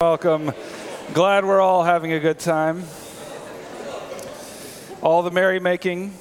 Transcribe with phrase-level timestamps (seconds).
[0.00, 0.52] Welcome.
[1.12, 2.84] Glad we're all having a good time.
[5.02, 6.12] All the merrymaking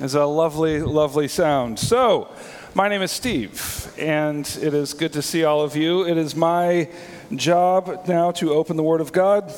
[0.00, 1.80] is a lovely, lovely sound.
[1.80, 2.28] So,
[2.76, 6.06] my name is Steve, and it is good to see all of you.
[6.06, 6.90] It is my
[7.34, 9.52] job now to open the Word of God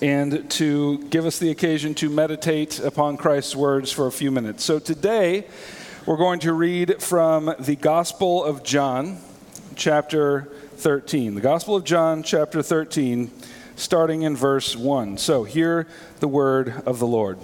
[0.00, 4.64] and to give us the occasion to meditate upon Christ's words for a few minutes.
[4.64, 5.46] So, today
[6.06, 9.18] we're going to read from the Gospel of John,
[9.76, 10.50] chapter
[10.82, 11.36] 13.
[11.36, 13.30] The Gospel of John, chapter 13,
[13.76, 15.16] starting in verse 1.
[15.16, 15.86] So, hear
[16.18, 17.38] the word of the Lord.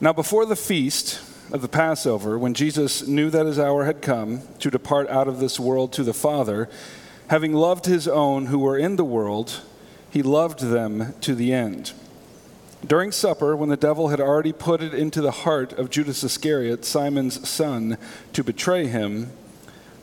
[0.00, 1.20] Now, before the feast
[1.52, 5.38] of the Passover, when Jesus knew that his hour had come to depart out of
[5.38, 6.66] this world to the Father,
[7.28, 9.60] having loved his own who were in the world,
[10.10, 11.92] he loved them to the end.
[12.86, 16.86] During supper, when the devil had already put it into the heart of Judas Iscariot,
[16.86, 17.98] Simon's son,
[18.32, 19.30] to betray him,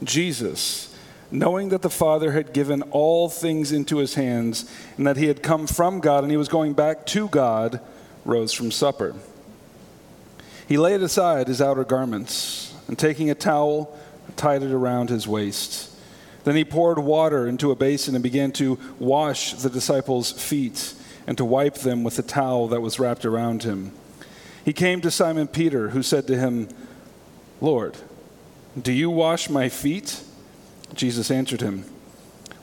[0.05, 0.95] Jesus,
[1.31, 5.43] knowing that the Father had given all things into his hands, and that he had
[5.43, 7.79] come from God and he was going back to God,
[8.25, 9.15] rose from supper.
[10.67, 13.97] He laid aside his outer garments, and taking a towel,
[14.35, 15.89] tied it around his waist.
[16.43, 20.93] Then he poured water into a basin and began to wash the disciples' feet
[21.25, 23.93] and to wipe them with the towel that was wrapped around him.
[24.65, 26.67] He came to Simon Peter, who said to him,
[27.61, 27.95] Lord,
[28.79, 30.23] do you wash my feet?
[30.93, 31.85] Jesus answered him,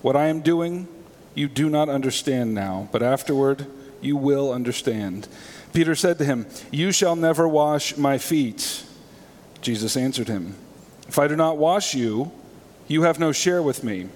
[0.02, 0.88] What I am doing,
[1.34, 3.66] you do not understand now, but afterward
[4.00, 5.28] you will understand.
[5.72, 8.84] Peter said to him, You shall never wash my feet.
[9.60, 10.56] Jesus answered him,
[11.06, 12.32] If I do not wash you,
[12.88, 14.08] you have no share with me.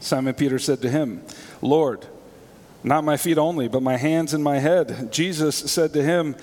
[0.00, 1.22] Simon Peter said to him,
[1.60, 2.06] Lord,
[2.84, 5.10] not my feet only, but my hands and my head.
[5.10, 6.36] Jesus said to him,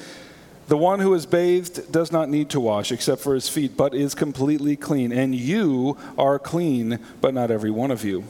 [0.72, 3.94] the one who is bathed does not need to wash except for his feet, but
[3.94, 5.12] is completely clean.
[5.12, 8.24] And you are clean, but not every one of you.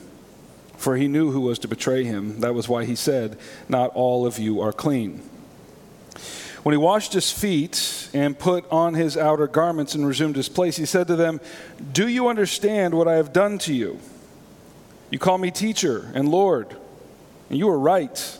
[0.75, 2.39] For he knew who was to betray him.
[2.39, 3.37] That was why he said,
[3.69, 5.21] Not all of you are clean.
[6.63, 10.77] When he washed his feet and put on his outer garments and resumed his place,
[10.77, 11.41] he said to them,
[11.93, 13.99] Do you understand what I have done to you?
[15.11, 16.75] You call me teacher and Lord,
[17.51, 18.39] and you are right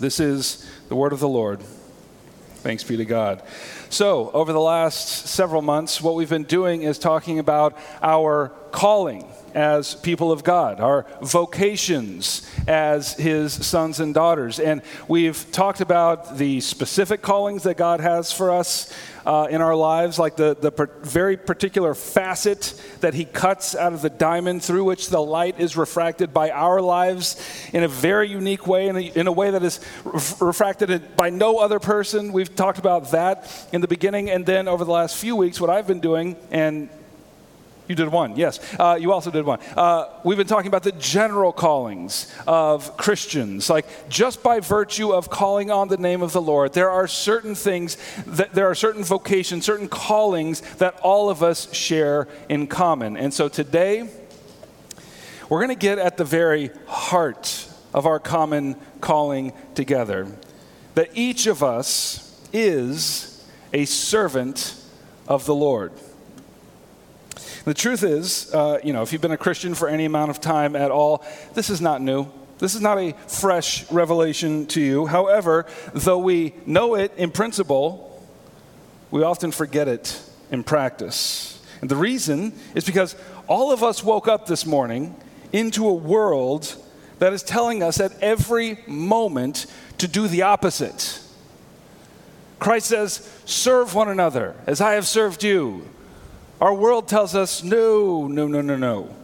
[0.00, 1.60] This is the word of the Lord.
[2.56, 3.42] Thanks be to God.
[3.90, 9.31] So, over the last several months, what we've been doing is talking about our calling
[9.54, 14.58] as people of God, our vocations as His sons and daughters.
[14.58, 18.92] And we've talked about the specific callings that God has for us
[19.24, 23.92] uh, in our lives, like the, the per- very particular facet that He cuts out
[23.92, 27.36] of the diamond through which the light is refracted by our lives
[27.72, 31.30] in a very unique way, in a, in a way that is re- refracted by
[31.30, 32.32] no other person.
[32.32, 34.30] We've talked about that in the beginning.
[34.30, 36.88] And then over the last few weeks, what I've been doing, and
[37.88, 38.60] you did one, yes.
[38.78, 39.58] Uh, you also did one.
[39.76, 43.68] Uh, we've been talking about the general callings of Christians.
[43.68, 47.54] Like, just by virtue of calling on the name of the Lord, there are certain
[47.54, 53.16] things, that, there are certain vocations, certain callings that all of us share in common.
[53.16, 54.08] And so today,
[55.48, 60.28] we're going to get at the very heart of our common calling together.
[60.94, 64.76] That each of us is a servant
[65.26, 65.92] of the Lord.
[67.64, 70.40] The truth is, uh, you know, if you've been a Christian for any amount of
[70.40, 71.24] time at all,
[71.54, 72.26] this is not new.
[72.58, 75.06] This is not a fresh revelation to you.
[75.06, 78.22] However, though we know it in principle,
[79.10, 81.60] we often forget it in practice.
[81.80, 83.14] And the reason is because
[83.46, 85.14] all of us woke up this morning
[85.52, 86.76] into a world
[87.18, 89.66] that is telling us at every moment
[89.98, 91.20] to do the opposite.
[92.58, 95.88] Christ says, Serve one another as I have served you.
[96.62, 99.16] Our world tells us no, no, no, no, no.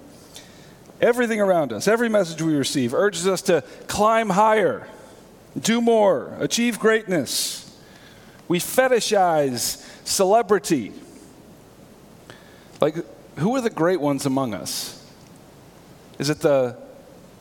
[1.01, 4.89] Everything around us, every message we receive, urges us to climb higher,
[5.57, 7.81] do more, achieve greatness.
[8.49, 10.93] We fetishize celebrity.
[12.81, 12.97] Like,
[13.37, 15.01] who are the great ones among us?
[16.19, 16.77] Is it the,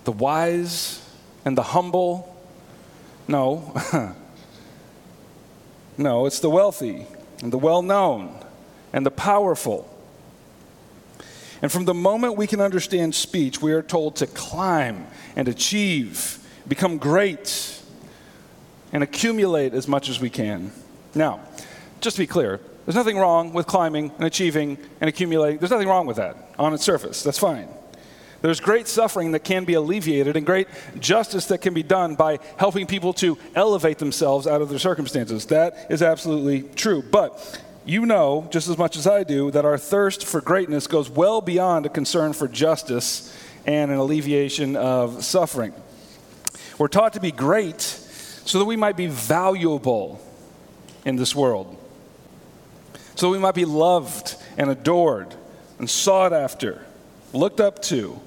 [0.03, 1.03] the wise
[1.43, 2.37] and the humble?
[3.27, 3.73] No.
[5.97, 7.07] no, it's the wealthy
[7.41, 8.43] and the well known
[8.93, 9.93] and the powerful.
[11.61, 16.39] And from the moment we can understand speech, we are told to climb and achieve,
[16.67, 17.81] become great,
[18.93, 20.71] and accumulate as much as we can.
[21.15, 21.41] Now,
[21.99, 25.57] just to be clear, there's nothing wrong with climbing and achieving and accumulating.
[25.57, 27.23] There's nothing wrong with that on its surface.
[27.23, 27.67] That's fine.
[28.41, 30.67] There's great suffering that can be alleviated and great
[30.99, 35.47] justice that can be done by helping people to elevate themselves out of their circumstances.
[35.47, 37.01] That is absolutely true.
[37.01, 41.09] But you know, just as much as I do, that our thirst for greatness goes
[41.09, 43.33] well beyond a concern for justice
[43.65, 45.73] and an alleviation of suffering.
[46.77, 50.21] We're taught to be great so that we might be valuable
[51.05, 51.77] in this world,
[53.15, 55.33] so that we might be loved and adored
[55.79, 56.85] and sought after,
[57.31, 58.19] looked up to.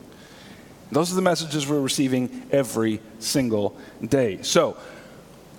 [0.91, 4.41] Those are the messages we're receiving every single day.
[4.41, 4.79] So,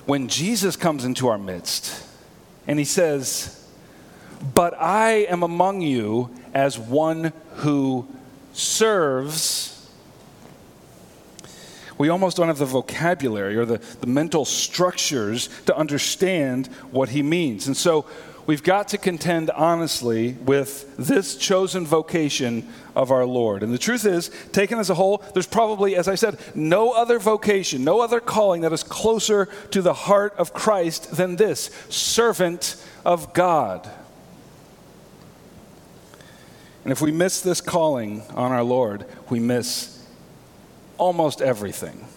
[0.08, 2.04] when Jesus comes into our midst
[2.68, 3.61] and he says,
[4.42, 8.08] But I am among you as one who
[8.54, 9.90] serves,
[11.98, 17.22] we almost don't have the vocabulary or the, the mental structures to understand what he
[17.22, 17.68] means.
[17.68, 18.06] And so,
[18.46, 23.64] we've got to contend honestly with this chosen vocation of our Lord.
[23.64, 27.20] And the truth is, taken as a whole, there's probably, as I said, no other
[27.20, 32.84] vocation, no other calling that is closer to the heart of Christ than this servant
[33.06, 33.90] of God.
[36.84, 40.04] And if we miss this calling on our Lord, we miss
[40.98, 42.08] almost everything.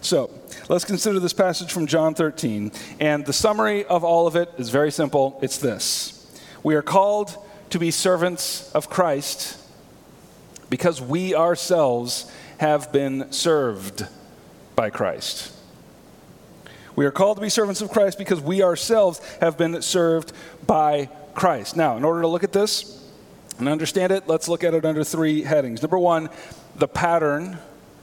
[0.00, 0.30] So
[0.68, 2.72] let's consider this passage from John 13.
[3.00, 7.36] And the summary of all of it is very simple it's this We are called
[7.70, 9.58] to be servants of Christ
[10.70, 14.06] because we ourselves have been served
[14.76, 15.52] by Christ.
[16.96, 20.32] We are called to be servants of Christ because we ourselves have been served
[20.66, 21.76] by Christ.
[21.76, 23.03] Now, in order to look at this
[23.58, 25.82] and understand it, let's look at it under three headings.
[25.82, 26.28] Number one,
[26.74, 27.58] the pattern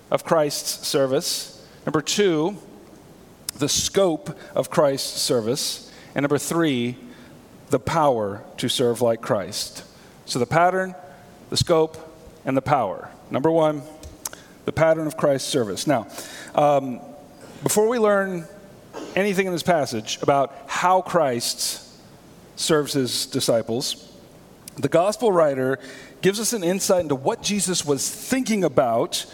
[0.09, 1.65] of Christ's service.
[1.85, 2.57] Number two,
[3.57, 5.91] the scope of Christ's service.
[6.15, 6.97] And number three,
[7.69, 9.83] the power to serve like Christ.
[10.25, 10.95] So the pattern,
[11.49, 11.97] the scope,
[12.45, 13.09] and the power.
[13.29, 13.81] Number one,
[14.65, 15.87] the pattern of Christ's service.
[15.87, 16.07] Now,
[16.55, 16.99] um,
[17.63, 18.45] before we learn
[19.15, 21.87] anything in this passage about how Christ
[22.55, 24.10] serves his disciples,
[24.77, 25.79] the gospel writer
[26.21, 29.25] gives us an insight into what Jesus was thinking about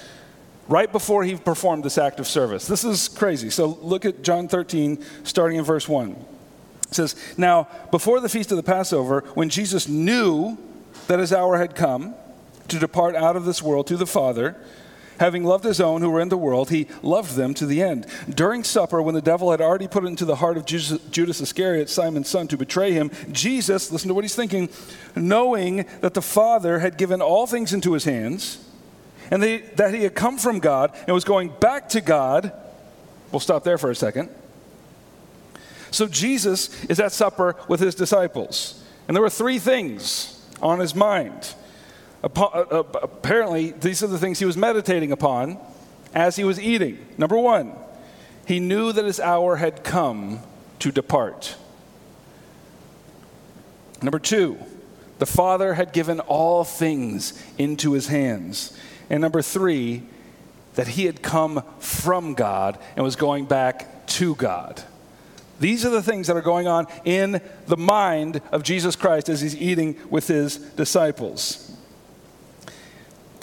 [0.67, 2.67] right before he performed this act of service.
[2.67, 3.49] This is crazy.
[3.49, 6.11] So look at John 13, starting in verse 1.
[6.11, 10.57] It says, Now, before the feast of the Passover, when Jesus knew
[11.07, 12.15] that his hour had come
[12.67, 14.55] to depart out of this world to the Father,
[15.19, 18.05] having loved his own who were in the world, he loved them to the end.
[18.29, 21.89] During supper, when the devil had already put it into the heart of Judas Iscariot,
[21.89, 24.69] Simon's son, to betray him, Jesus, listen to what he's thinking,
[25.15, 28.63] knowing that the Father had given all things into his hands,
[29.29, 32.53] and that he had come from God and was going back to God.
[33.31, 34.29] We'll stop there for a second.
[35.91, 40.95] So Jesus is at supper with his disciples, and there were three things on his
[40.95, 41.53] mind.
[42.35, 45.57] Uh, uh, apparently, these are the things he was meditating upon
[46.13, 46.97] as he was eating.
[47.17, 47.73] Number one,
[48.45, 50.39] he knew that his hour had come
[50.79, 51.55] to depart.
[54.01, 54.57] Number two,
[55.19, 58.77] the Father had given all things into his hands.
[59.09, 60.03] And number three,
[60.75, 64.83] that he had come from God and was going back to God.
[65.59, 69.41] These are the things that are going on in the mind of Jesus Christ as
[69.41, 71.66] he's eating with his disciples.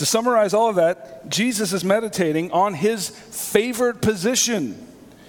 [0.05, 4.87] To summarize all of that, Jesus is meditating on his favored position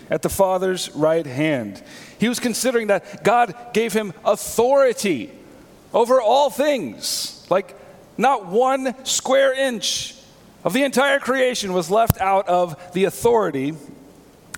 [0.10, 1.82] at the Father's right hand.
[2.20, 5.32] He was considering that God gave him authority
[5.94, 7.74] over all things, like
[8.18, 10.14] not one square inch
[10.66, 13.76] of the entire creation was left out of the authority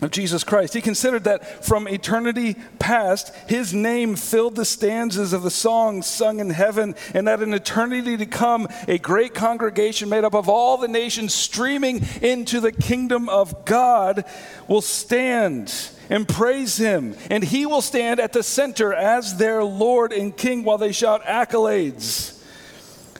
[0.01, 0.74] of Jesus Christ.
[0.74, 6.39] He considered that from eternity past, his name filled the stanzas of the songs sung
[6.39, 10.77] in heaven, and that in eternity to come, a great congregation made up of all
[10.77, 14.25] the nations streaming into the kingdom of God
[14.68, 15.74] will stand
[16.10, 20.63] and praise him, and he will stand at the center as their Lord and King
[20.63, 22.42] while they shout accolades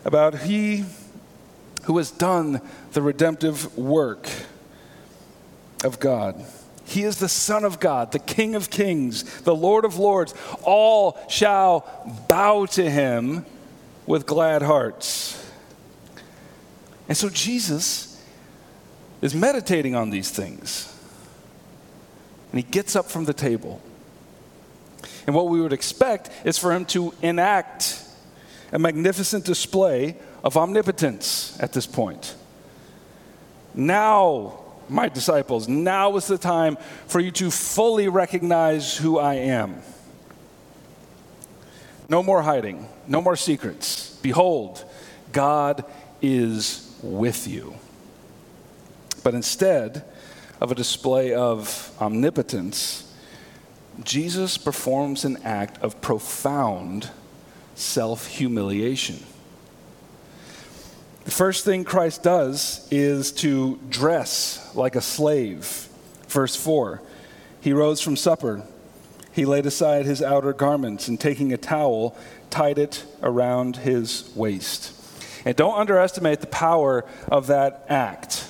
[0.06, 0.86] about he
[1.84, 2.62] who has done
[2.94, 4.30] the redemptive work
[5.84, 6.46] of God.
[6.88, 10.34] He is the Son of God, the King of kings, the Lord of lords.
[10.64, 11.86] All shall
[12.30, 13.46] bow to him
[14.06, 15.52] with glad hearts.
[17.10, 18.24] And so Jesus
[19.22, 20.94] is meditating on these things.
[22.52, 23.82] And he gets up from the table.
[25.26, 28.02] And what we would expect is for him to enact
[28.72, 32.36] a magnificent display of omnipotence at this point.
[33.76, 36.78] Now, my disciples, now is the time
[37.08, 39.82] for you to fully recognize who I am.
[42.10, 44.18] No more hiding, no more secrets.
[44.22, 44.84] Behold,
[45.32, 45.84] God
[46.22, 47.76] is with you.
[49.24, 50.06] But instead
[50.62, 53.14] of a display of omnipotence,
[54.04, 57.10] Jesus performs an act of profound
[57.76, 59.24] self humiliation.
[61.28, 65.90] The first thing Christ does is to dress like a slave.
[66.30, 67.02] Verse 4
[67.60, 68.64] He rose from supper.
[69.34, 72.16] He laid aside his outer garments and taking a towel,
[72.50, 74.94] tied it around his waist.
[75.44, 78.48] And don't underestimate the power of that act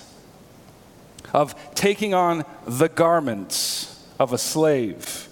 [1.34, 5.28] of taking on the garments of a slave.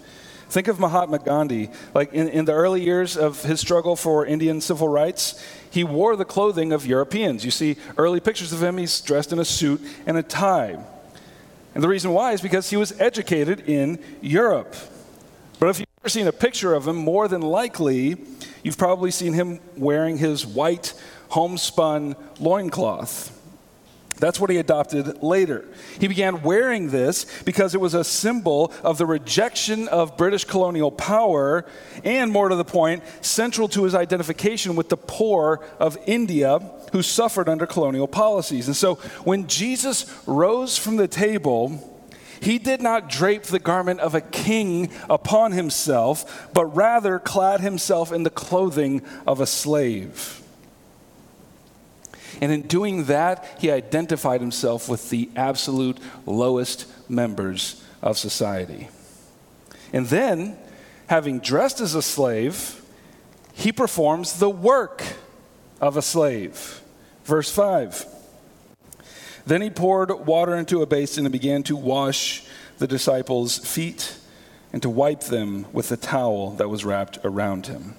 [0.56, 1.70] Think of Mahatma Gandhi.
[1.94, 5.38] Like in, in the early years of his struggle for Indian civil rights,
[5.75, 7.44] he wore the clothing of Europeans.
[7.44, 10.82] You see early pictures of him, he's dressed in a suit and a tie.
[11.74, 14.74] And the reason why is because he was educated in Europe.
[15.60, 18.15] But if you've ever seen a picture of him, more than likely,
[18.63, 20.94] you've probably seen him wearing his white
[21.27, 23.35] homespun loincloth.
[24.17, 25.65] That's what he adopted later.
[26.00, 30.91] He began wearing this because it was a symbol of the rejection of British colonial
[30.91, 31.65] power,
[32.03, 36.60] and more to the point, central to his identification with the poor of India
[36.91, 38.67] who suffered under colonial policies.
[38.67, 38.95] And so
[39.25, 41.91] when Jesus rose from the table,
[42.39, 48.12] he did not drape the garment of a king upon himself, but rather clad himself
[48.12, 50.45] in the clothing of a slave.
[52.42, 58.89] And in doing that, he identified himself with the absolute lowest members of society.
[59.94, 60.58] And then,
[61.08, 62.82] having dressed as a slave,
[63.54, 65.04] he performs the work
[65.80, 66.82] of a slave.
[67.24, 68.06] Verse 5.
[69.46, 72.44] Then he poured water into a basin and began to wash
[72.77, 74.18] the disciples' feet
[74.74, 77.96] and to wipe them with the towel that was wrapped around him.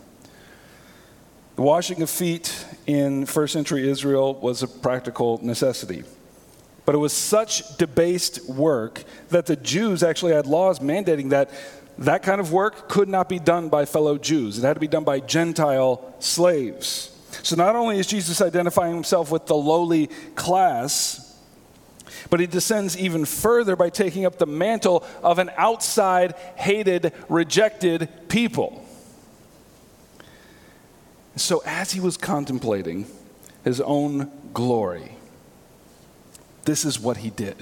[1.56, 6.04] The washing of feet in first century Israel was a practical necessity.
[6.84, 11.50] But it was such debased work that the Jews actually had laws mandating that
[11.98, 14.58] that kind of work could not be done by fellow Jews.
[14.58, 17.10] It had to be done by Gentile slaves.
[17.42, 21.40] So not only is Jesus identifying himself with the lowly class,
[22.28, 28.10] but he descends even further by taking up the mantle of an outside, hated, rejected
[28.28, 28.85] people.
[31.36, 33.06] So, as he was contemplating
[33.62, 35.12] his own glory,
[36.64, 37.56] this is what he did.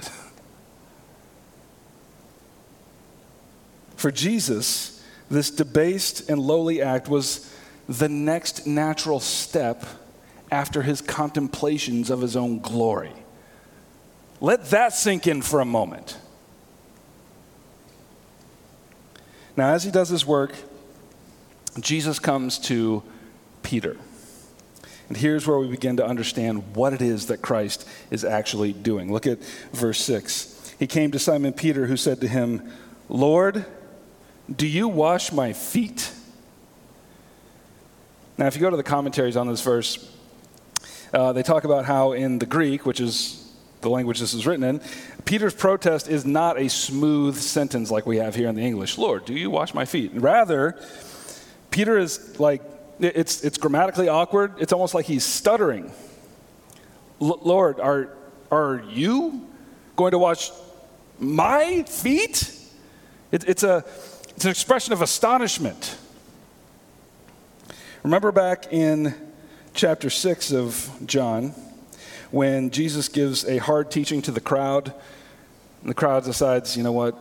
[3.97, 7.53] For Jesus, this debased and lowly act was
[7.89, 9.83] the next natural step
[10.51, 13.11] after his contemplations of his own glory.
[14.39, 16.17] Let that sink in for a moment.
[19.57, 20.53] Now, as he does his work,
[21.79, 23.03] Jesus comes to
[23.65, 23.97] Peter.
[25.09, 29.11] And here's where we begin to understand what it is that Christ is actually doing.
[29.11, 29.43] Look at
[29.73, 30.75] verse 6.
[30.77, 32.71] He came to Simon Peter, who said to him,
[33.09, 33.65] Lord,
[34.53, 36.11] do you wash my feet?
[38.37, 40.11] Now, if you go to the commentaries on this verse,
[41.13, 44.63] uh, they talk about how in the Greek, which is the language this is written
[44.63, 44.81] in,
[45.25, 48.97] Peter's protest is not a smooth sentence like we have here in the English.
[48.97, 50.11] Lord, do you wash my feet?
[50.13, 50.79] Rather,
[51.71, 52.61] Peter is like
[52.99, 54.53] it's, it's grammatically awkward.
[54.59, 55.91] It's almost like he's stuttering.
[57.19, 58.09] Lord, are,
[58.51, 59.47] are you
[59.95, 60.51] going to wash
[61.19, 62.51] my feet?
[63.31, 63.83] It, it's, a,
[64.29, 65.97] it's an expression of astonishment.
[68.03, 69.15] Remember back in
[69.73, 71.53] chapter 6 of John
[72.31, 74.93] when Jesus gives a hard teaching to the crowd,
[75.81, 77.15] and the crowd decides, you know what,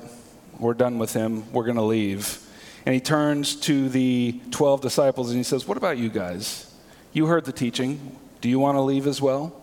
[0.59, 2.44] we're done with him, we're going to leave.
[2.87, 6.73] And he turns to the 12 disciples and he says, What about you guys?
[7.13, 8.19] You heard the teaching.
[8.41, 9.59] Do you want to leave as well?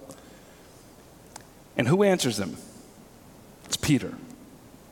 [1.77, 2.57] And who answers him?
[3.65, 4.13] It's Peter.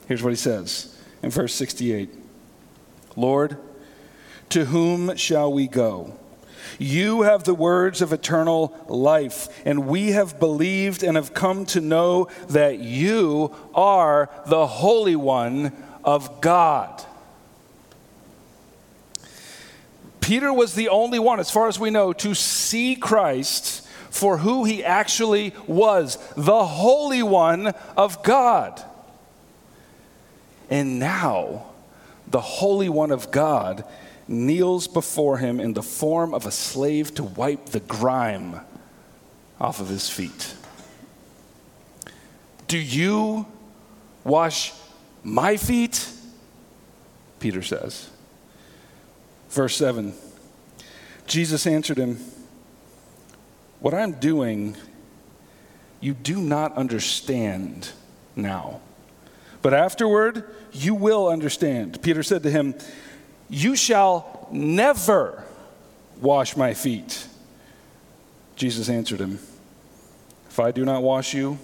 [0.07, 2.09] Here's what he says in verse 68
[3.15, 3.57] Lord,
[4.50, 6.17] to whom shall we go?
[6.77, 11.81] You have the words of eternal life, and we have believed and have come to
[11.81, 17.03] know that you are the Holy One of God.
[20.22, 24.66] Peter was the only one, as far as we know, to see Christ for who
[24.66, 28.84] he actually was the Holy One of God.
[30.70, 31.66] And now,
[32.28, 33.84] the Holy One of God
[34.28, 38.62] kneels before him in the form of a slave to wipe the grime
[39.60, 40.54] off of his feet.
[42.68, 43.48] Do you
[44.24, 44.74] wash
[45.24, 46.08] my feet?
[47.40, 48.09] Peter says.
[49.50, 50.13] Verse 7
[51.27, 52.18] Jesus answered him,
[53.79, 54.75] What I'm doing,
[56.01, 57.91] you do not understand
[58.36, 58.82] now.
[59.62, 62.01] But afterward, you will understand.
[62.01, 62.74] Peter said to him,
[63.48, 65.44] You shall never
[66.20, 67.27] wash my feet.
[68.56, 69.39] Jesus answered him,
[70.50, 71.60] If I do not wash you,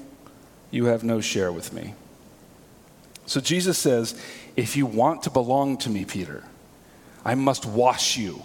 [0.69, 1.95] you have no share with me.
[3.25, 4.19] So Jesus says,
[4.55, 6.43] If you want to belong to me, Peter,
[7.25, 8.43] I must wash you.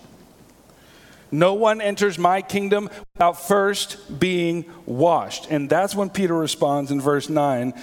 [1.30, 5.48] No one enters my kingdom without first being washed.
[5.50, 7.74] And that's when Peter responds in verse 9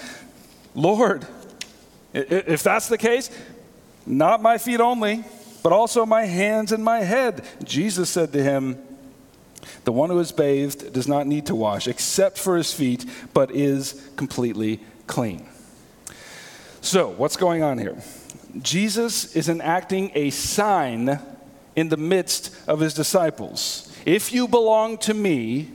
[0.75, 1.25] Lord,
[2.13, 3.31] if that's the case,
[4.05, 5.23] not my feet only,
[5.63, 7.43] but also my hands and my head.
[7.63, 8.77] Jesus said to him,
[9.85, 13.49] The one who is bathed does not need to wash except for his feet, but
[13.49, 15.47] is completely clean.
[16.81, 17.97] So, what's going on here?
[18.61, 21.19] Jesus is enacting a sign
[21.75, 23.91] in the midst of his disciples.
[24.05, 25.71] If you belong to me,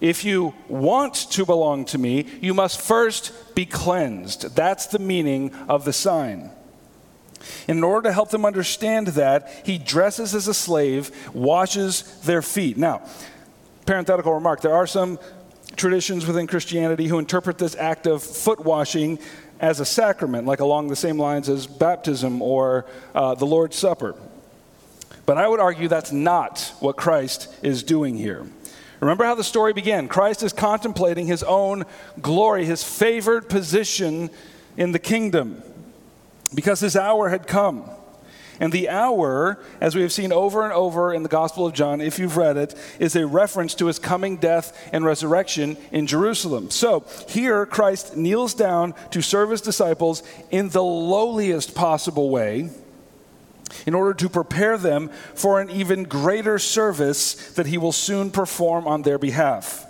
[0.00, 4.56] if you want to belong to me, you must first be cleansed.
[4.56, 6.50] That's the meaning of the sign.
[7.68, 12.76] In order to help them understand that, he dresses as a slave, washes their feet.
[12.76, 13.02] Now,
[13.86, 15.18] parenthetical remark there are some
[15.76, 19.18] traditions within Christianity who interpret this act of foot washing
[19.60, 24.14] as a sacrament, like along the same lines as baptism or uh, the Lord's Supper.
[25.26, 28.46] But I would argue that's not what Christ is doing here.
[29.00, 30.08] Remember how the story began.
[30.08, 31.84] Christ is contemplating his own
[32.20, 34.30] glory, his favored position
[34.76, 35.62] in the kingdom,
[36.54, 37.84] because his hour had come.
[38.60, 42.02] And the hour, as we have seen over and over in the Gospel of John,
[42.02, 46.70] if you've read it, is a reference to his coming death and resurrection in Jerusalem.
[46.70, 52.68] So here, Christ kneels down to serve his disciples in the lowliest possible way
[53.86, 58.86] in order to prepare them for an even greater service that he will soon perform
[58.86, 59.86] on their behalf.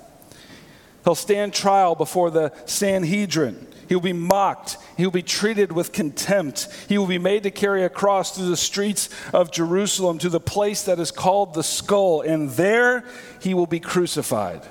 [1.03, 3.67] He'll stand trial before the Sanhedrin.
[3.91, 4.77] He will be mocked.
[4.97, 6.69] He will be treated with contempt.
[6.89, 10.39] He will be made to carry a cross through the streets of Jerusalem to the
[10.39, 13.05] place that is called the skull, and there
[13.41, 14.63] he will be crucified.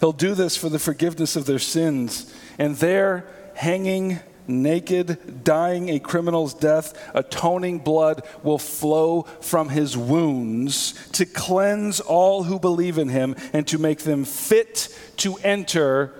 [0.00, 6.00] He'll do this for the forgiveness of their sins, and there, hanging naked, dying a
[6.00, 13.08] criminal's death, atoning blood will flow from his wounds to cleanse all who believe in
[13.08, 16.14] him and to make them fit to enter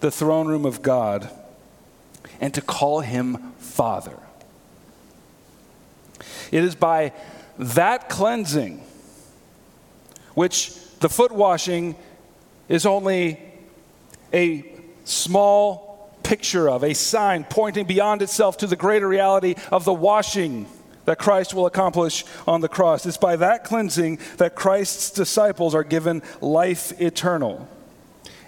[0.00, 1.30] the throne room of God
[2.40, 4.18] and to call him Father.
[6.50, 7.12] It is by
[7.58, 8.82] that cleansing,
[10.34, 11.96] which the foot washing
[12.68, 13.40] is only
[14.32, 14.64] a
[15.04, 20.66] small picture of, a sign pointing beyond itself to the greater reality of the washing
[21.06, 23.06] that Christ will accomplish on the cross.
[23.06, 27.66] It's by that cleansing that Christ's disciples are given life eternal.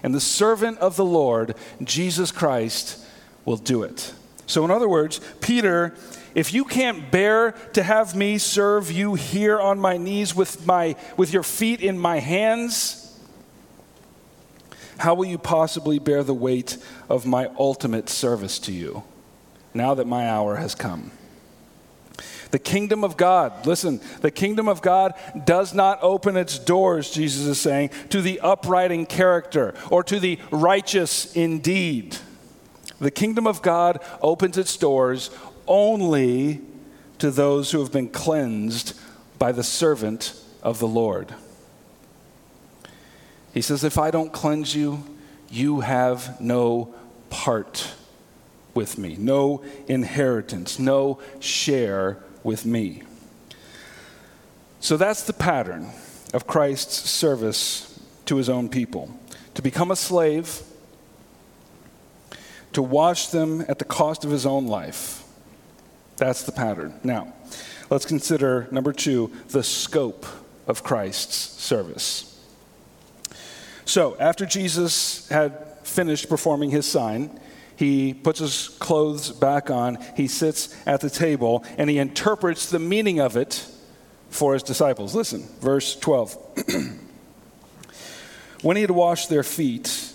[0.03, 3.03] And the servant of the Lord, Jesus Christ,
[3.45, 4.13] will do it.
[4.47, 5.93] So, in other words, Peter,
[6.35, 10.95] if you can't bear to have me serve you here on my knees with, my,
[11.17, 13.19] with your feet in my hands,
[14.97, 16.77] how will you possibly bear the weight
[17.09, 19.03] of my ultimate service to you
[19.73, 21.11] now that my hour has come?
[22.51, 25.13] The kingdom of God, listen, the kingdom of God
[25.45, 30.19] does not open its doors, Jesus is saying, to the upright in character or to
[30.19, 32.17] the righteous in deed.
[32.99, 35.31] The kingdom of God opens its doors
[35.65, 36.61] only
[37.19, 38.99] to those who have been cleansed
[39.39, 41.33] by the servant of the Lord.
[43.53, 45.03] He says, If I don't cleanse you,
[45.49, 46.93] you have no
[47.29, 47.93] part
[48.73, 53.03] with me, no inheritance, no share with me.
[54.79, 55.91] So that's the pattern
[56.33, 59.17] of Christ's service to his own people
[59.53, 60.61] to become a slave,
[62.73, 65.23] to wash them at the cost of his own life.
[66.17, 66.99] That's the pattern.
[67.03, 67.33] Now,
[67.89, 70.25] let's consider number two the scope
[70.67, 72.27] of Christ's service.
[73.85, 77.39] So, after Jesus had finished performing his sign,
[77.81, 82.77] he puts his clothes back on, he sits at the table, and he interprets the
[82.77, 83.67] meaning of it
[84.29, 85.15] for his disciples.
[85.15, 86.37] Listen, verse 12.
[88.61, 90.13] when he had washed their feet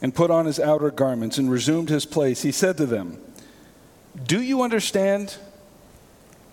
[0.00, 3.18] and put on his outer garments and resumed his place, he said to them,
[4.24, 5.36] Do you understand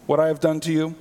[0.08, 0.96] what I have done to you?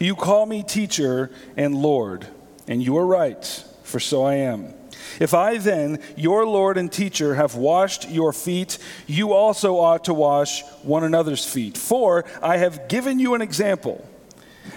[0.00, 2.26] You call me teacher and Lord,
[2.66, 3.44] and you are right
[3.82, 4.72] for so I am.
[5.20, 10.14] If I then, your Lord and teacher, have washed your feet, you also ought to
[10.14, 11.76] wash one another's feet.
[11.76, 14.06] For I have given you an example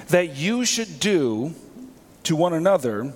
[0.07, 1.53] that you should do
[2.23, 3.13] to one another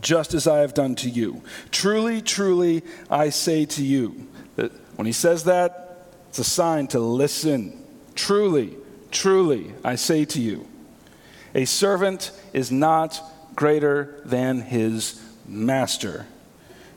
[0.00, 1.42] just as I have done to you.
[1.70, 4.26] Truly, truly, I say to you.
[4.56, 7.82] That when he says that, it's a sign to listen.
[8.14, 8.76] Truly,
[9.10, 10.66] truly, I say to you.
[11.54, 13.22] A servant is not
[13.54, 16.26] greater than his master,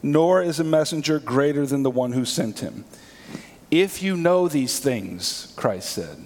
[0.02, 2.86] nor is a messenger greater than the one who sent him.
[3.72, 6.18] If you know these things, Christ said,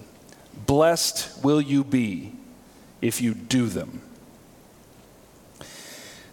[0.66, 2.32] blessed will you be
[3.02, 4.00] if you do them.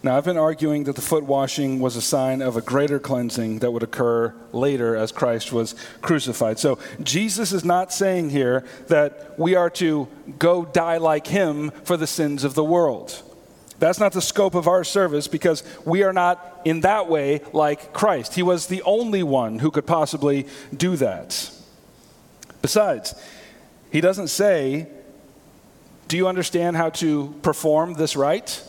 [0.04, 3.60] Now, I've been arguing that the foot washing was a sign of a greater cleansing
[3.60, 6.58] that would occur later as Christ was crucified.
[6.58, 10.08] So, Jesus is not saying here that we are to
[10.40, 13.22] go die like him for the sins of the world.
[13.82, 17.94] That's not the scope of our service because we are not in that way like
[17.94, 18.36] Christ.
[18.36, 21.52] He was the only one who could possibly do that.
[22.62, 23.16] Besides,
[23.92, 24.88] he doesn't say,
[26.08, 28.64] Do you understand how to perform this rite?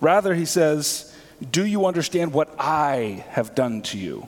[0.00, 1.14] Rather, he says,
[1.52, 4.26] Do you understand what I have done to you?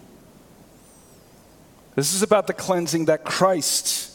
[1.96, 4.09] This is about the cleansing that Christ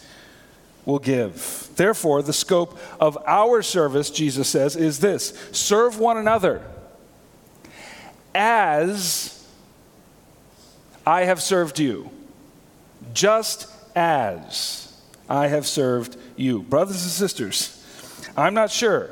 [0.86, 1.70] will give.
[1.76, 6.64] Therefore, the scope of our service, Jesus says, is this serve one another
[8.34, 9.48] as
[11.06, 12.10] I have served you,
[13.14, 14.94] just as
[15.30, 16.62] I have served you.
[16.64, 17.82] Brothers and sisters,
[18.36, 19.10] I'm not sure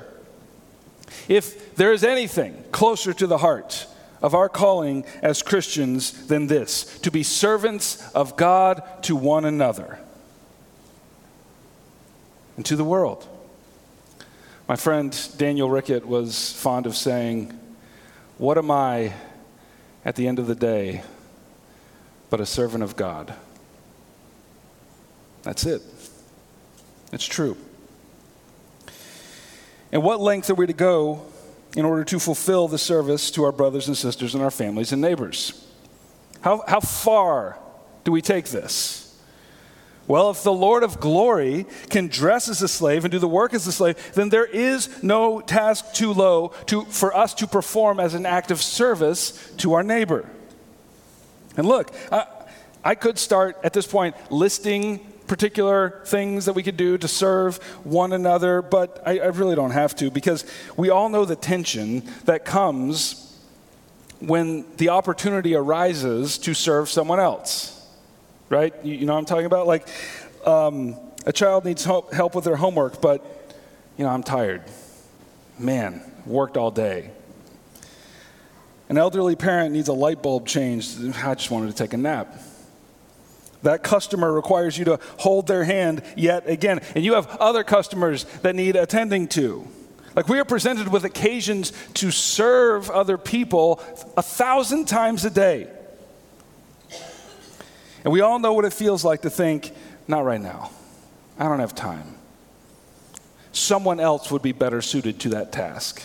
[1.27, 3.87] if there is anything closer to the heart
[4.21, 9.99] of our calling as Christians than this to be servants of God to one another
[12.55, 13.27] and to the world.
[14.67, 17.57] My friend Daniel Rickett was fond of saying,
[18.37, 19.13] What am I
[20.05, 21.03] at the end of the day
[22.29, 23.33] but a servant of God?
[25.43, 25.81] That's it.
[27.11, 27.57] It's true.
[29.91, 31.25] And what length are we to go
[31.75, 35.01] in order to fulfill the service to our brothers and sisters and our families and
[35.01, 35.67] neighbors?
[36.41, 37.57] How, how far
[38.03, 39.02] do we take this?
[40.07, 43.53] Well, if the Lord of glory can dress as a slave and do the work
[43.53, 47.99] as a slave, then there is no task too low to, for us to perform
[47.99, 50.29] as an act of service to our neighbor.
[51.55, 52.25] And look, I,
[52.83, 57.57] I could start at this point listing particular things that we could do to serve
[57.83, 62.03] one another, but I, I really don't have to because we all know the tension
[62.25, 63.19] that comes
[64.19, 67.72] when the opportunity arises to serve someone else,
[68.53, 68.73] right?
[68.83, 69.67] You, you know what I'm talking about?
[69.67, 69.87] Like,
[70.45, 73.25] um, a child needs help, help with their homework, but,
[73.97, 74.63] you know, I'm tired.
[75.57, 77.11] Man, worked all day.
[78.89, 81.03] An elderly parent needs a light bulb changed.
[81.15, 82.35] I just wanted to take a nap.
[83.63, 86.81] That customer requires you to hold their hand yet again.
[86.95, 89.65] And you have other customers that need attending to.
[90.15, 93.81] Like we are presented with occasions to serve other people
[94.15, 95.69] a thousand times a day.
[98.03, 99.71] And we all know what it feels like to think,
[100.07, 100.71] not right now.
[101.37, 102.17] I don't have time.
[103.51, 106.03] Someone else would be better suited to that task.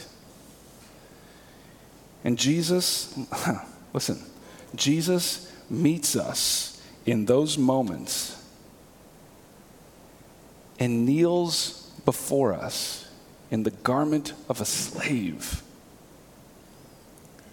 [2.24, 3.18] And Jesus,
[3.92, 4.22] listen,
[4.74, 8.42] Jesus meets us in those moments
[10.78, 13.08] and kneels before us
[13.50, 15.62] in the garment of a slave.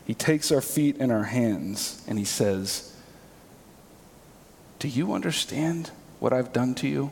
[0.05, 2.94] He takes our feet and our hands and he says,
[4.85, 7.09] Do you understand what I've done to you?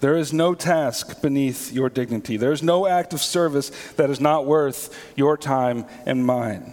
[0.00, 2.38] There is no task beneath your dignity.
[2.38, 6.72] There is no act of service that is not worth your time and mine.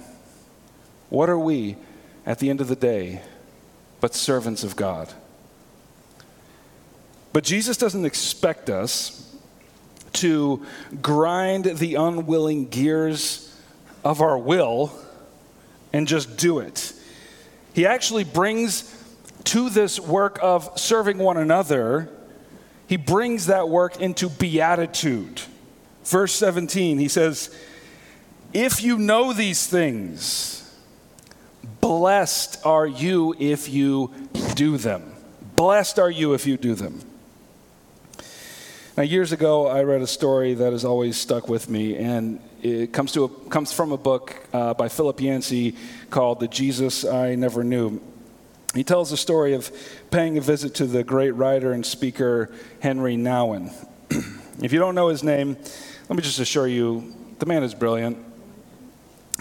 [1.10, 1.76] What are we
[2.26, 3.22] at the end of the day
[4.00, 5.12] but servants of God?
[7.34, 9.36] But Jesus doesn't expect us
[10.14, 10.66] to
[11.02, 13.52] grind the unwilling gears
[14.06, 14.98] of our will
[15.92, 16.94] and just do it.
[17.74, 18.90] He actually brings
[19.46, 22.10] to this work of serving one another
[22.88, 25.42] he brings that work into beatitude.
[26.04, 27.56] Verse 17, he says,
[28.54, 30.76] If you know these things,
[31.82, 34.14] blessed are you if you
[34.54, 35.14] do them.
[35.56, 37.02] Blessed are you if you do them.
[38.98, 42.94] Now, years ago, I read a story that has always stuck with me, and it
[42.94, 45.76] comes, to a, comes from a book uh, by Philip Yancey
[46.10, 48.02] called The Jesus I Never Knew.
[48.74, 49.72] He tells the story of
[50.10, 52.52] paying a visit to the great writer and speaker
[52.82, 53.72] Henri Nouwen.
[54.62, 55.58] If you don't know his name,
[56.08, 58.18] let me just assure you the man is brilliant.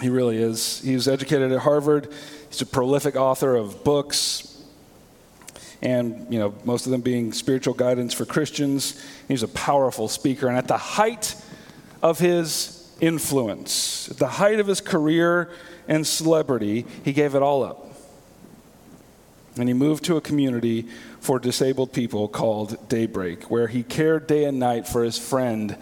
[0.01, 0.81] He really is.
[0.81, 2.11] He was educated at Harvard.
[2.49, 4.61] He's a prolific author of books,
[5.81, 9.01] and you know most of them being spiritual guidance for Christians.
[9.29, 11.33] He's a powerful speaker, and at the height
[12.03, 15.49] of his influence, at the height of his career
[15.87, 17.85] and celebrity, he gave it all up.
[19.57, 20.87] And he moved to a community
[21.19, 25.77] for disabled people called Daybreak, where he cared day and night for his friend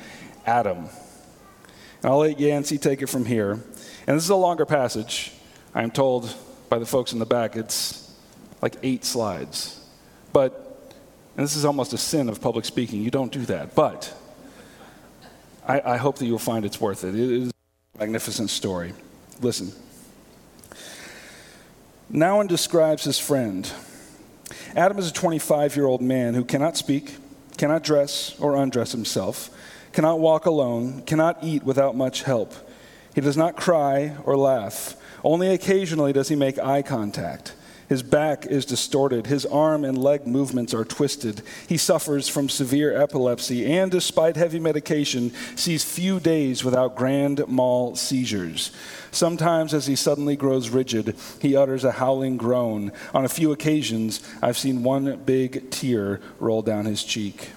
[0.46, 0.78] Adam.
[0.78, 3.54] And I'll let Yancey take it from here.
[3.54, 5.32] And this is a longer passage.
[5.74, 6.34] I am told
[6.70, 8.14] by the folks in the back it's
[8.62, 9.80] like eight slides.
[10.34, 10.94] But,
[11.36, 13.76] and this is almost a sin of public speaking, you don't do that.
[13.76, 14.14] But
[15.68, 17.16] I, I hope that you'll find it's worth it.
[17.16, 17.50] It is
[17.96, 18.94] a magnificent story.
[19.42, 19.72] Listen.
[22.12, 23.72] Nouwen describes his friend.
[24.76, 27.16] Adam is a 25 year old man who cannot speak,
[27.58, 29.50] cannot dress or undress himself,
[29.94, 32.54] cannot walk alone, cannot eat without much help.
[33.16, 34.96] He does not cry or laugh.
[35.24, 37.54] Only occasionally does he make eye contact.
[37.94, 39.28] His back is distorted.
[39.28, 41.44] His arm and leg movements are twisted.
[41.68, 47.96] He suffers from severe epilepsy and, despite heavy medication, sees few days without grand mal
[47.96, 48.72] seizures.
[49.12, 52.92] Sometimes, as he suddenly grows rigid, he utters a howling groan.
[53.14, 57.52] On a few occasions, I've seen one big tear roll down his cheek.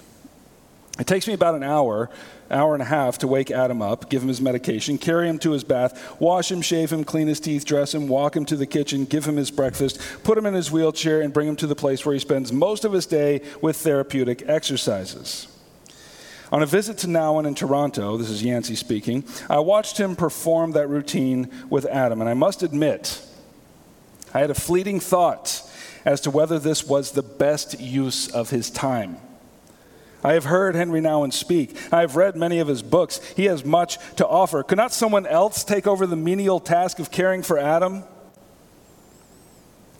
[0.99, 2.09] It takes me about an hour
[2.49, 5.51] hour and a half to wake Adam up, give him his medication, carry him to
[5.51, 8.65] his bath, wash him, shave him, clean his teeth, dress him, walk him to the
[8.65, 11.75] kitchen, give him his breakfast, put him in his wheelchair, and bring him to the
[11.75, 15.47] place where he spends most of his day with therapeutic exercises.
[16.51, 20.71] On a visit to Nouwen in Toronto, this is Yancey speaking, I watched him perform
[20.71, 23.21] that routine with Adam, and I must admit,
[24.33, 25.61] I had a fleeting thought
[26.05, 29.17] as to whether this was the best use of his time.
[30.27, 31.77] I have heard Henri Nouwen speak.
[31.89, 33.23] I have read many of his books.
[33.37, 34.61] He has much to offer.
[34.61, 38.03] Could not someone else take over the menial task of caring for Adam?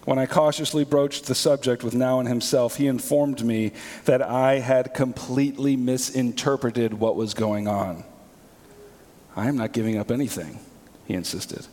[0.04, 3.72] When I cautiously broached the subject with Nouwen himself, he informed me
[4.04, 8.04] that I had completely misinterpreted what was going on.
[9.34, 10.60] I am not giving up anything,
[11.06, 11.66] he insisted.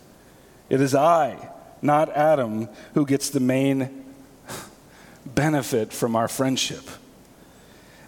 [0.68, 1.50] It is I,
[1.82, 4.04] not Adam, who gets the main
[5.26, 6.88] benefit from our friendship.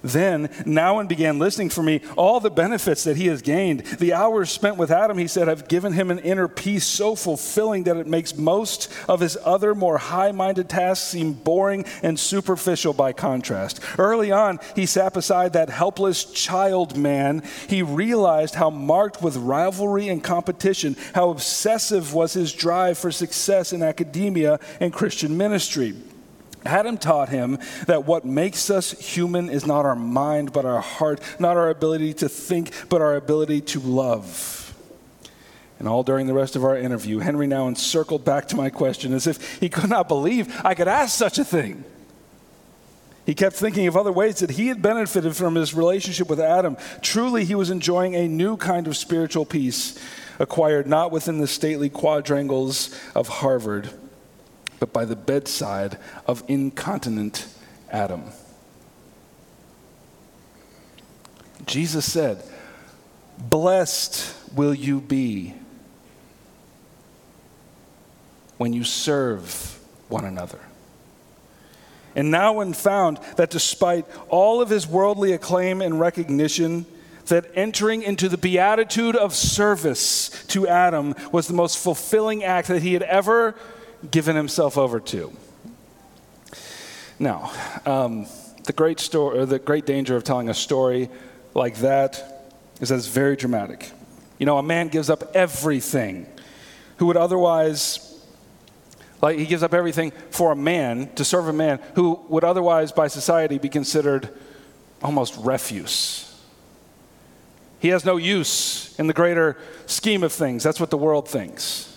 [0.07, 3.81] Then Nouwen began listing for me all the benefits that he has gained.
[3.99, 7.85] The hours spent with Adam, he said, have given him an inner peace so fulfilling
[7.85, 12.92] that it makes most of his other more high minded tasks seem boring and superficial
[12.92, 13.81] by contrast.
[13.99, 17.42] Early on, he sat beside that helpless child man.
[17.69, 23.73] He realized how marked with rivalry and competition, how obsessive was his drive for success
[23.73, 25.95] in academia and Christian ministry.
[26.66, 31.20] Adam taught him that what makes us human is not our mind, but our heart,
[31.38, 34.74] not our ability to think, but our ability to love.
[35.79, 39.12] And all during the rest of our interview, Henri Nouwen circled back to my question
[39.12, 41.85] as if he could not believe I could ask such a thing.
[43.26, 46.76] He kept thinking of other ways that he had benefited from his relationship with Adam.
[47.02, 49.98] Truly, he was enjoying a new kind of spiritual peace
[50.38, 53.90] acquired not within the stately quadrangles of Harvard
[54.78, 57.46] but by the bedside of incontinent
[57.90, 58.24] Adam.
[61.66, 62.42] Jesus said,
[63.38, 65.54] Blessed will you be
[68.56, 70.60] when you serve one another.
[72.14, 76.86] And now, Nouwen found that despite all of his worldly acclaim and recognition,
[77.26, 82.82] that entering into the beatitude of service to Adam was the most fulfilling act that
[82.82, 83.54] he had ever
[84.11, 85.33] given himself over to.
[87.19, 87.53] Now,
[87.87, 88.27] um,
[88.64, 91.09] the great story, the great danger of telling a story
[91.55, 93.90] like that is that it's very dramatic.
[94.38, 96.27] You know, a man gives up everything
[96.99, 98.23] who would otherwise,
[99.23, 102.92] like, he gives up everything for a man to serve a man who would otherwise,
[102.92, 104.29] by society, be considered
[105.03, 106.23] almost refuse.
[107.79, 110.62] He has no use in the greater scheme of things.
[110.62, 111.95] That's what the world thinks.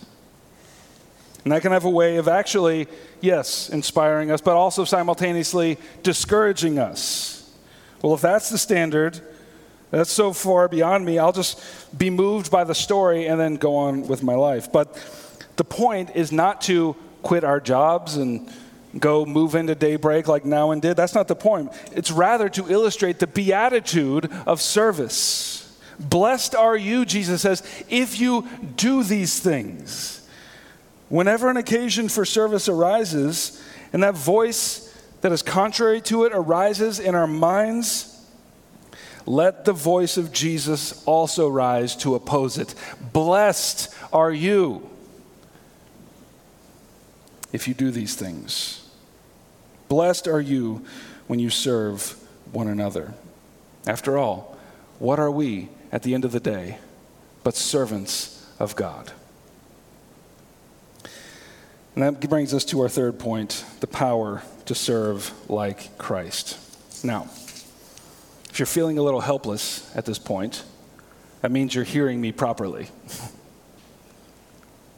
[1.43, 2.88] And that can have a way of actually,
[3.21, 7.49] yes, inspiring us, but also simultaneously discouraging us.
[8.02, 9.19] Well, if that's the standard,
[9.91, 11.62] that's so far beyond me, I'll just
[11.97, 14.71] be moved by the story and then go on with my life.
[14.71, 14.95] But
[15.56, 18.49] the point is not to quit our jobs and
[18.97, 20.97] go move into daybreak like Nouwen did.
[20.97, 21.71] That's not the point.
[21.91, 25.78] It's rather to illustrate the beatitude of service.
[25.99, 28.47] Blessed are you, Jesus says, if you
[28.78, 30.18] do these things.
[31.10, 34.86] Whenever an occasion for service arises, and that voice
[35.22, 38.15] that is contrary to it arises in our minds,
[39.26, 42.74] let the voice of Jesus also rise to oppose it.
[43.13, 44.89] Blessed are you
[47.52, 48.88] if you do these things.
[49.88, 50.86] Blessed are you
[51.28, 52.15] when you serve
[52.52, 53.13] one another.
[53.88, 54.58] After all,
[55.00, 56.78] what are we at the end of the day
[57.43, 59.12] but servants of God?
[61.99, 66.57] And that brings us to our third point the power to serve like Christ.
[67.03, 67.23] Now,
[68.49, 70.63] if you're feeling a little helpless at this point,
[71.41, 72.88] that means you're hearing me properly.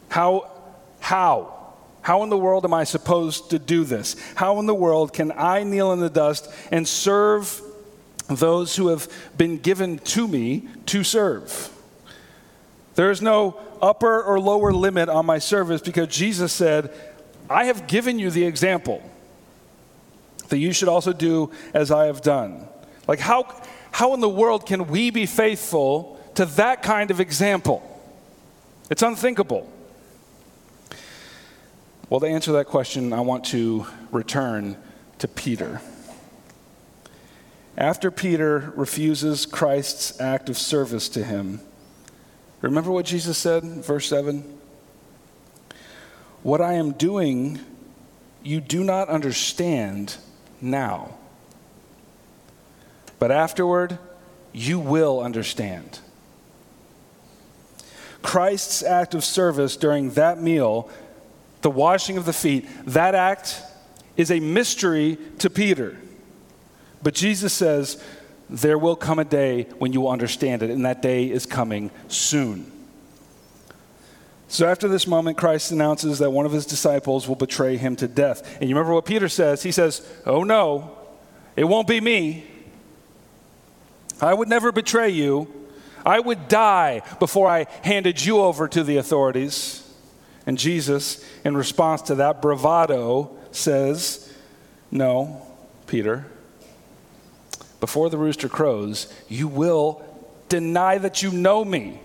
[0.09, 0.51] How,
[0.99, 4.15] how, how in the world am I supposed to do this?
[4.35, 7.59] How in the world can I kneel in the dust and serve
[8.27, 11.70] those who have been given to me to serve?
[13.01, 16.93] There is no upper or lower limit on my service because Jesus said,
[17.49, 19.01] I have given you the example
[20.49, 22.67] that you should also do as I have done.
[23.07, 23.59] Like, how,
[23.89, 27.81] how in the world can we be faithful to that kind of example?
[28.91, 29.67] It's unthinkable.
[32.07, 34.77] Well, to answer that question, I want to return
[35.17, 35.81] to Peter.
[37.75, 41.61] After Peter refuses Christ's act of service to him,
[42.61, 44.59] remember what Jesus said, verse 7?
[46.43, 47.59] What I am doing,
[48.43, 50.17] you do not understand
[50.59, 51.15] now.
[53.19, 53.99] But afterward,
[54.53, 55.99] you will understand.
[58.21, 60.89] Christ's act of service during that meal
[61.61, 63.61] the washing of the feet, that act
[64.17, 65.97] is a mystery to Peter.
[67.03, 68.03] But Jesus says,
[68.51, 71.89] There will come a day when you will understand it, and that day is coming
[72.09, 72.69] soon.
[74.49, 78.07] So after this moment, Christ announces that one of his disciples will betray him to
[78.09, 78.57] death.
[78.59, 79.63] And you remember what Peter says?
[79.63, 80.97] He says, Oh no,
[81.55, 82.45] it won't be me.
[84.19, 85.47] I would never betray you.
[86.05, 89.89] I would die before I handed you over to the authorities.
[90.45, 94.33] And Jesus, in response to that bravado, says,
[94.91, 95.41] No,
[95.87, 96.25] Peter,
[97.81, 100.01] before the rooster crows, you will
[100.47, 101.99] deny that you know me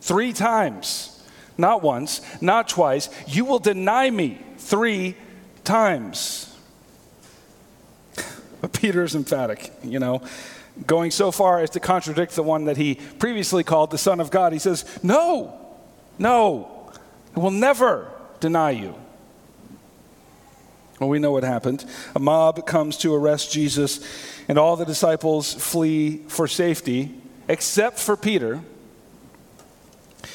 [0.00, 1.08] three times.
[1.58, 3.08] Not once, not twice.
[3.26, 5.16] You will deny me three
[5.64, 6.48] times.
[8.60, 10.22] But Peter is emphatic, you know,
[10.86, 14.30] going so far as to contradict the one that he previously called the Son of
[14.30, 14.52] God.
[14.52, 15.58] He says, No,
[16.16, 16.92] no,
[17.34, 18.94] I will never deny you.
[21.02, 21.84] Well, we know what happened.
[22.14, 23.98] A mob comes to arrest Jesus,
[24.46, 27.12] and all the disciples flee for safety,
[27.48, 28.60] except for Peter.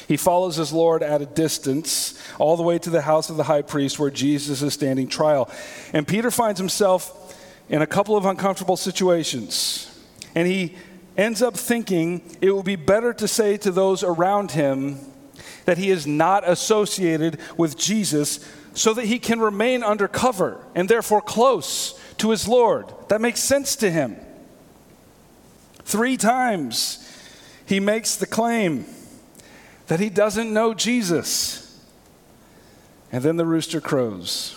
[0.06, 3.44] He follows his Lord at a distance, all the way to the house of the
[3.44, 5.50] high priest where Jesus is standing trial.
[5.94, 7.34] And Peter finds himself
[7.70, 9.90] in a couple of uncomfortable situations.
[10.34, 10.76] And he
[11.16, 14.98] ends up thinking it would be better to say to those around him,
[15.64, 18.40] that he is not associated with Jesus
[18.74, 22.92] so that he can remain undercover and therefore close to his Lord.
[23.08, 24.16] That makes sense to him.
[25.84, 27.04] Three times
[27.66, 28.86] he makes the claim
[29.86, 31.64] that he doesn't know Jesus.
[33.10, 34.54] And then the rooster crows.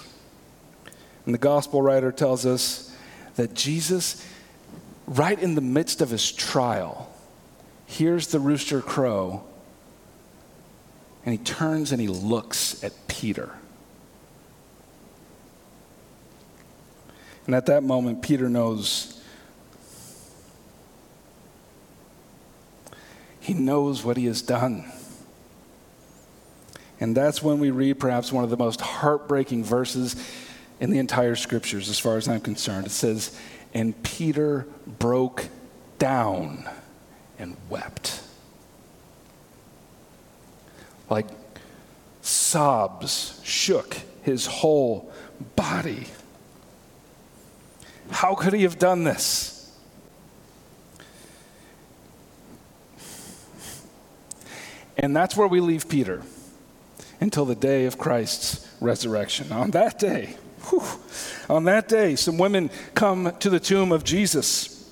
[1.26, 2.96] And the gospel writer tells us
[3.36, 4.26] that Jesus,
[5.08, 7.10] right in the midst of his trial,
[7.86, 9.44] hears the rooster crow
[11.26, 13.52] and he turns and he looks at Peter.
[17.52, 19.22] And at that moment, Peter knows.
[23.42, 24.90] He knows what he has done.
[27.02, 30.16] And that's when we read perhaps one of the most heartbreaking verses
[30.80, 32.86] in the entire scriptures, as far as I'm concerned.
[32.86, 33.38] It says,
[33.74, 35.50] And Peter broke
[36.00, 36.70] down
[37.38, 38.22] and wept
[41.10, 41.28] like
[42.22, 45.12] sobs shook his whole
[45.58, 46.08] body.
[48.22, 49.76] How could he have done this?
[54.96, 56.22] And that's where we leave Peter
[57.20, 59.52] until the day of Christ's resurrection.
[59.52, 60.36] On that day,
[60.70, 60.84] whew,
[61.50, 64.88] on that day, some women come to the tomb of Jesus.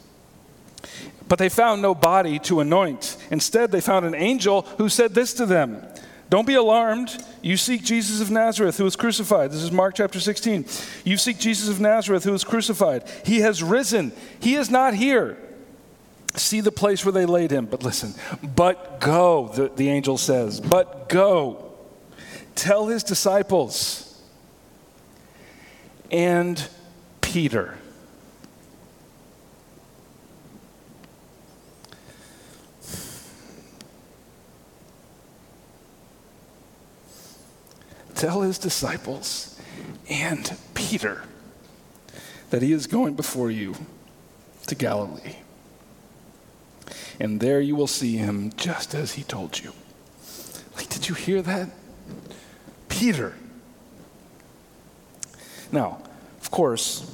[1.28, 3.16] But they found no body to anoint.
[3.30, 5.86] Instead, they found an angel who said this to them
[6.30, 7.18] don't be alarmed.
[7.42, 9.52] You seek Jesus of Nazareth who was crucified.
[9.52, 10.66] This is Mark chapter 16.
[11.04, 13.04] You seek Jesus of Nazareth who was crucified.
[13.26, 14.12] He has risen.
[14.40, 15.38] He is not here.
[16.36, 17.66] See the place where they laid him.
[17.66, 18.14] But listen,
[18.44, 21.66] but go, the, the angel says, but go.
[22.54, 24.06] Tell his disciples
[26.12, 26.68] and
[27.22, 27.78] Peter
[38.20, 39.58] tell his disciples
[40.10, 41.24] and Peter
[42.50, 43.74] that he is going before you
[44.68, 45.38] to Galilee.
[47.18, 49.72] And there you will see him just as he told you.
[50.76, 51.70] Like, did you hear that?
[52.90, 53.36] Peter.
[55.72, 56.02] Now,
[56.42, 57.10] of course,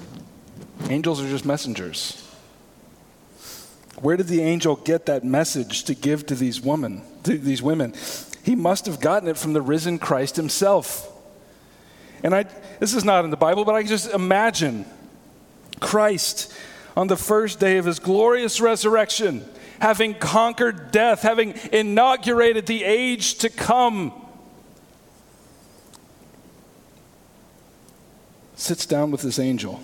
[0.90, 2.22] angels are just messengers.
[4.00, 7.94] Where did the angel get that message to give to these women, to these women?
[8.46, 11.12] He must have gotten it from the risen Christ himself.
[12.22, 12.44] And I
[12.80, 14.86] this is not in the Bible, but I can just imagine
[15.80, 16.54] Christ
[16.96, 19.44] on the first day of his glorious resurrection,
[19.80, 24.14] having conquered death, having inaugurated the age to come.
[28.54, 29.82] Sits down with this angel,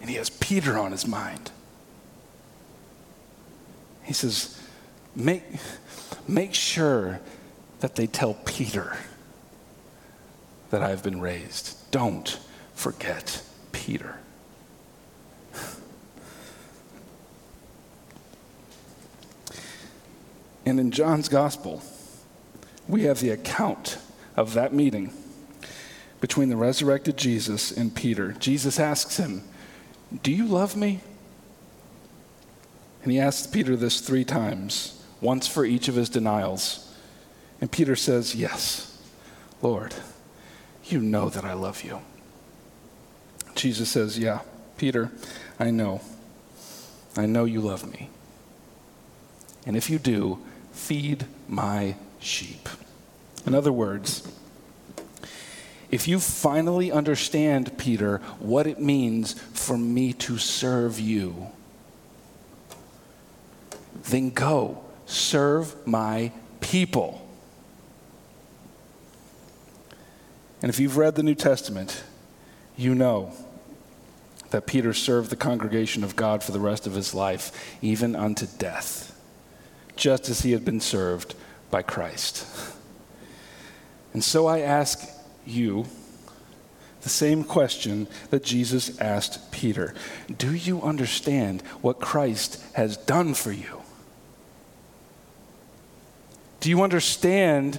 [0.00, 1.50] and he has Peter on his mind.
[4.04, 4.58] He says,
[5.14, 5.42] Make,
[6.26, 7.20] make sure
[7.80, 8.96] that they tell Peter
[10.70, 11.76] that I've been raised.
[11.90, 12.38] Don't
[12.74, 14.16] forget Peter.
[20.64, 21.82] And in John's gospel,
[22.86, 23.98] we have the account
[24.36, 25.12] of that meeting
[26.20, 28.32] between the resurrected Jesus and Peter.
[28.32, 29.42] Jesus asks him,
[30.22, 31.00] Do you love me?
[33.02, 36.89] And he asks Peter this three times, once for each of his denials.
[37.60, 38.98] And Peter says, Yes,
[39.62, 39.94] Lord,
[40.84, 42.00] you know that I love you.
[43.54, 44.40] Jesus says, Yeah,
[44.76, 45.10] Peter,
[45.58, 46.00] I know.
[47.16, 48.08] I know you love me.
[49.66, 50.38] And if you do,
[50.72, 52.68] feed my sheep.
[53.46, 54.26] In other words,
[55.90, 61.48] if you finally understand, Peter, what it means for me to serve you,
[64.04, 67.26] then go serve my people.
[70.62, 72.02] And if you've read the New Testament,
[72.76, 73.32] you know
[74.50, 78.46] that Peter served the congregation of God for the rest of his life, even unto
[78.58, 79.18] death,
[79.96, 81.34] just as he had been served
[81.70, 82.46] by Christ.
[84.12, 85.08] And so I ask
[85.46, 85.86] you
[87.02, 89.94] the same question that Jesus asked Peter
[90.36, 93.82] Do you understand what Christ has done for you?
[96.58, 97.78] Do you understand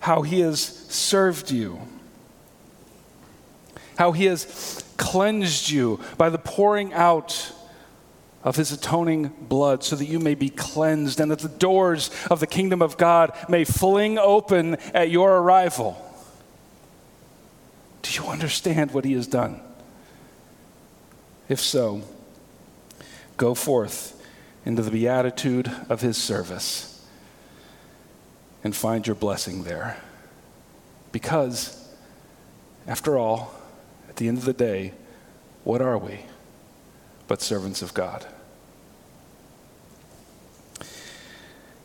[0.00, 1.80] how he has served you?
[3.96, 7.52] How he has cleansed you by the pouring out
[8.42, 12.38] of his atoning blood so that you may be cleansed and that the doors of
[12.38, 16.00] the kingdom of God may fling open at your arrival.
[18.02, 19.60] Do you understand what he has done?
[21.48, 22.02] If so,
[23.36, 24.12] go forth
[24.64, 27.04] into the beatitude of his service
[28.62, 29.96] and find your blessing there.
[31.10, 31.88] Because,
[32.86, 33.52] after all,
[34.16, 34.94] at the end of the day,
[35.62, 36.20] what are we
[37.28, 38.24] but servants of God?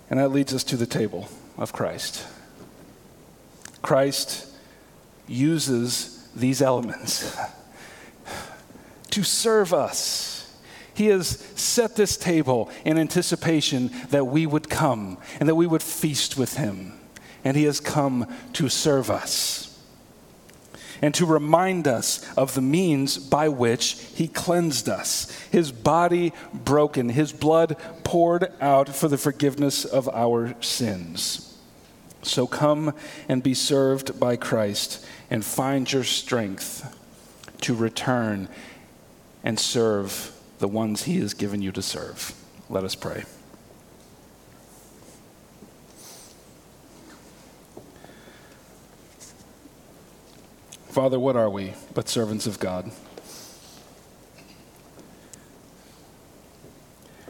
[0.10, 1.28] And that leads us to the table
[1.58, 2.26] of Christ.
[3.82, 4.48] Christ
[5.28, 7.38] uses these elements
[9.10, 10.58] to serve us.
[10.94, 15.84] He has set this table in anticipation that we would come and that we would
[15.84, 16.94] feast with him.
[17.44, 19.71] And he has come to serve us
[21.02, 25.32] and to remind us of the means by which he cleansed us.
[25.52, 31.58] His body broken, his blood poured out for the forgiveness of our sins.
[32.24, 32.94] So come
[33.28, 36.98] and be served by Christ and find your strength
[37.62, 38.48] to return
[39.44, 42.36] and serve the ones he has given you to serve.
[42.70, 43.24] Let us pray.
[50.92, 52.92] Father, what are we but servants of God?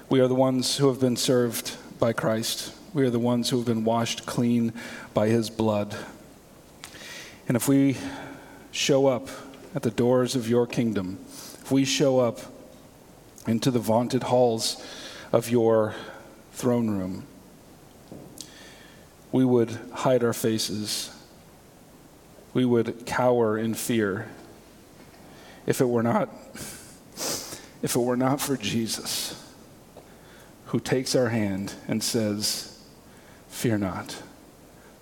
[0.09, 2.73] We are the ones who have been served by Christ.
[2.91, 4.73] We are the ones who have been washed clean
[5.13, 5.95] by his blood.
[7.47, 7.97] And if we
[8.71, 9.29] show up
[9.75, 12.39] at the doors of your kingdom, if we show up
[13.45, 14.83] into the vaunted halls
[15.31, 15.93] of your
[16.53, 17.27] throne room,
[19.31, 21.15] we would hide our faces
[22.53, 24.27] we would cower in fear
[25.65, 26.29] if it were not
[27.83, 29.41] if it were not for Jesus
[30.67, 32.79] who takes our hand and says
[33.49, 34.21] fear not.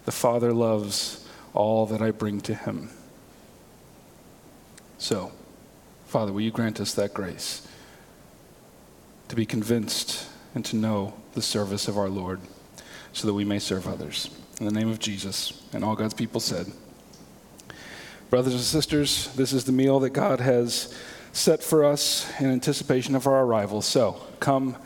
[0.05, 2.89] The father loves all that I bring to him.
[4.97, 5.31] So
[6.07, 7.67] father will you grant us that grace
[9.27, 12.39] to be convinced and to know the service of our Lord
[13.13, 14.29] so that we may serve others?
[14.59, 15.63] In the name of Jesus.
[15.71, 16.65] And all God's people said
[18.30, 20.93] Brothers and sisters, this is the meal that God has
[21.34, 23.82] set for us in anticipation of our arrival.
[23.82, 24.77] So come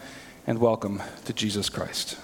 [0.48, 2.18] and welcome to Jesus Christ.